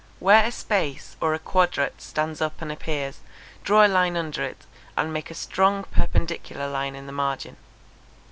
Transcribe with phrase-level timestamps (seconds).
[0.17, 3.19] Where a space or a quadrat stands up and appears,
[3.63, 4.65] draw a line under it,
[4.97, 7.55] and make a strong perpendicular line in the margin.